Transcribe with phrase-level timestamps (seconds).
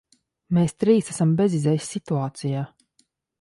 [0.57, 2.65] Mēs trīs esam bezizejas situācijā.